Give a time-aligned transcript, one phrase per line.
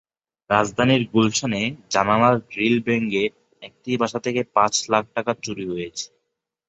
[0.49, 1.61] রাজধানীর গুলশানে
[1.91, 3.23] জানালার গ্রিল ভেঙে
[3.63, 6.05] একটি বাসা থেকে পাঁচ লাখ টাকা চুরি হয়েছে।